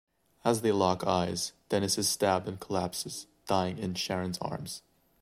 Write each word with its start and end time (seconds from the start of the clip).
As 0.43 0.61
they 0.61 0.71
lock 0.71 1.03
eyes, 1.05 1.53
Dennis 1.69 1.95
is 1.99 2.09
stabbed 2.09 2.47
and 2.47 2.59
collapses, 2.59 3.27
dying 3.45 3.77
in 3.77 3.93
Sharon's 3.93 4.39
arms. 4.39 4.81